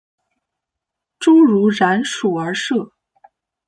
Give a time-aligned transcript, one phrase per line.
[1.19, 2.91] 侏儒蚺属而设。